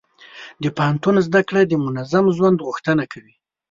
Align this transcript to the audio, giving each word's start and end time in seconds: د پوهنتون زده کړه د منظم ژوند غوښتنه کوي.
د 0.63 0.65
پوهنتون 0.77 1.15
زده 1.27 1.41
کړه 1.47 1.61
د 1.65 1.73
منظم 1.85 2.25
ژوند 2.37 2.57
غوښتنه 2.67 3.03
کوي. 3.13 3.35